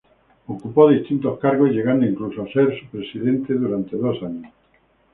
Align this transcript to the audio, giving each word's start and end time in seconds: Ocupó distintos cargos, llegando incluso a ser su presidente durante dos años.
Ocupó 0.47 0.89
distintos 0.89 1.37
cargos, 1.37 1.69
llegando 1.69 2.07
incluso 2.07 2.41
a 2.41 2.47
ser 2.51 2.75
su 2.79 2.87
presidente 2.87 3.53
durante 3.53 3.95
dos 3.97 4.17
años. 4.23 4.51